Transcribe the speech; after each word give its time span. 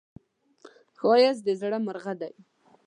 ښایست 0.99 1.41
د 1.45 1.47
زړه 1.61 1.77
غږ 1.85 2.05
دی 2.21 2.33